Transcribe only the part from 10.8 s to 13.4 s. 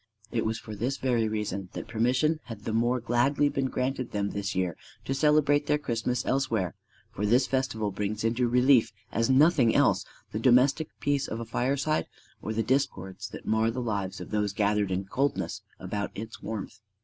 peace of a fireside or the discords